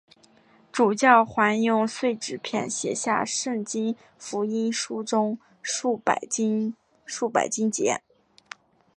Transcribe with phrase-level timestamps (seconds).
[0.71, 6.73] 主教还用碎纸片写下圣经福音书中数百经
[7.71, 8.01] 节。